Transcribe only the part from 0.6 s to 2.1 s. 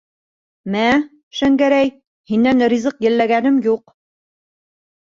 Мә, Шәңгәрәй,